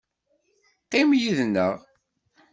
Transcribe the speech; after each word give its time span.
Qqim 0.83 1.09
yid-neɣ. 1.21 1.73